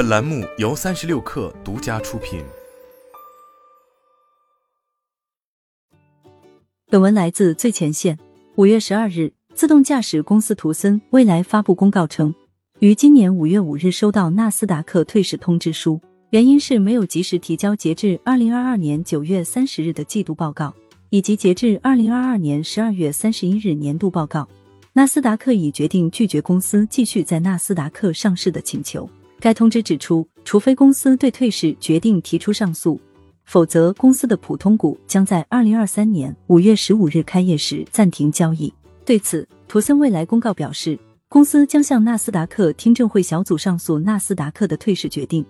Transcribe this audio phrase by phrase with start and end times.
[0.00, 2.42] 本栏目由三十六氪独家出品。
[6.88, 8.18] 本文来自最前线。
[8.54, 12.34] 五月十二日，自动驾驶公司图森未来发布公告称，
[12.78, 20.74] 于今年五月五日收到纳斯达克退市通知书，原因是没有及时提交截至二零二二年九月三十日的季度报告，
[21.10, 24.48] 以及截至二零二二年十二月三十一日年度报告。
[24.94, 29.06] 纳斯达克已决定拒绝公司继续在纳斯达克上市的请求。
[29.40, 33.00] 该通知指出，除非公司对退市决定提出上诉，
[33.44, 38.72] 否则公司的普通股将在二零二三年五月十五日开业时暂停交易。
[39.04, 40.98] 对此，图森未来公告表示，
[41.28, 45.44] 公司将向纳斯达克听证会小组上诉纳斯达克的退市决定。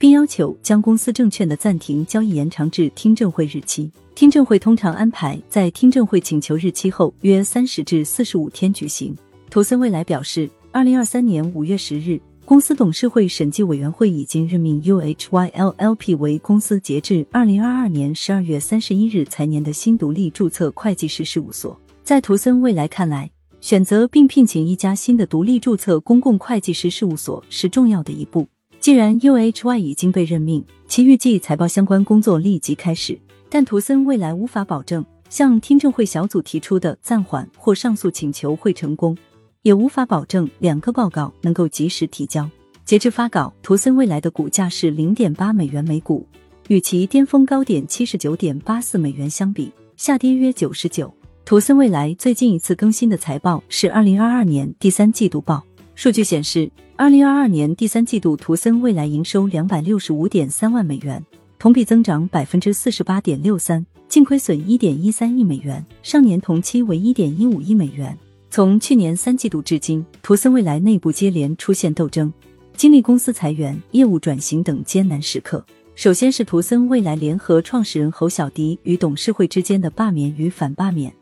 [0.00, 3.92] 并要求将公司证券的暂停交易延长至听证会日期。
[4.14, 9.14] 听证会通常安排在听证会请求日期后约三十至四十五天举行。
[9.50, 12.18] 图森未来表示，二零二三年五月十日，
[12.50, 21.80] 公司董事会审计委员会已经任命 UHYLLP 为公司截至二零二二年十二月三十一日财年的新独立注册会计师事务所。
[22.02, 28.48] 在图森未来看来，选择并聘请一家新的独立注册公共会计师事务所是重要的一步。
[28.80, 33.16] 既然 UHY 已经被任命，其预计财报相关工作立即开始。
[33.48, 39.16] 但图森未来无法保证向听证会小组提出的暂缓或上诉请求会成功，
[39.62, 42.48] 也无法保证两个报告能够及时提交。
[42.84, 46.26] 截至发稿，图森未来的股价是零点八美元每股，
[46.68, 51.12] 与其巅峰高点七十九点八四美元相比，下跌约九十九。
[51.44, 55.62] 图森未来最近一次更新的财报是二零二二年第三季度报。
[55.94, 61.24] 数据显示，二零二二年第三季度，图森未来营收两百六十五点三万美元，
[61.58, 68.16] 同比增长百分之四十八点六三，净亏损一点一三亿美元，上年同期为一点一五亿美元。
[68.52, 72.32] 从去年三季度至今，图森未来内部接连出现斗争，
[72.74, 75.64] 经历公司裁员、业务转型等艰难时刻。
[75.94, 81.14] 首先是图森未来联合创始人侯小迪与董事会之间的罢免与反罢免。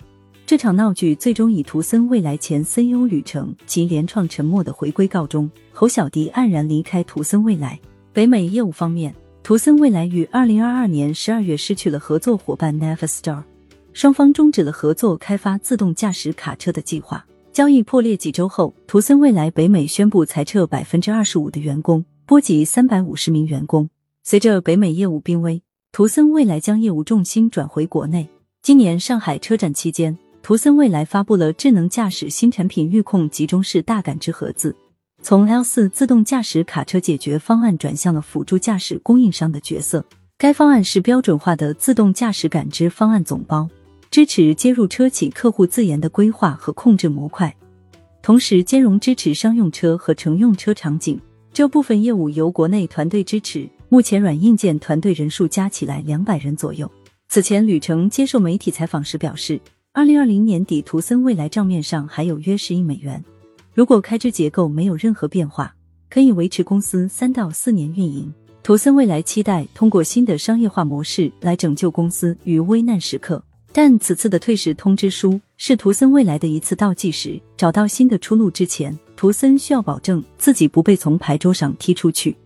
[0.47, 7.78] 这场闹剧最终以图森未来前 CEO 吕程及联创沉默的回归告终，侯小迪黯然离开图森未来。
[8.15, 13.43] 北美业务方面，图森未来于二零二二年十二月失去了合作伙伴 Navistar，
[13.98, 17.26] 双方终止了合作开发自动驾驶卡车的计划。
[17.50, 23.91] 交易破裂几周后，图森未来北美宣布裁撤百分之二十五的员工，波及三百五十名员工。
[24.22, 25.60] 随着北美业务濒危，
[25.91, 28.28] 图森未来将业务重心转回国内。
[28.62, 30.16] 今年上海车展期间。
[30.44, 34.76] 图森未来发布了智能驾驶新产品预控集中式大感知盒子，
[35.22, 40.04] 从 L 四自动驾驶卡车解决方案转向了辅助驾驶供应商的角色。
[40.38, 43.69] 该方案是标准化的自动驾驶感知方案总包，
[44.11, 47.55] 支持接入车企客户自研的规划和控制模块，
[48.23, 51.21] 同时兼容支持商用车和乘用车场景。
[51.53, 56.91] 这部分业务由国内团队支持，目前软硬件团队人数加起来两百人左右。
[57.29, 59.61] 此前，吕程接受媒体采访时表示。
[59.95, 63.25] 二零二零年底，图森未来账面上还有约十亿美元。
[63.75, 65.75] 如果开支结构没有任何变化，
[66.09, 68.33] 可以维持公司三到四年运营。
[68.63, 73.43] 图森未来期待通过新的商业化模式来拯救公司于危难时刻。
[73.73, 82.37] 但此次的退市通知书是图森未来的一次倒计时，找到新的出路之前，图森需要保证自己不被从牌桌上踢出去。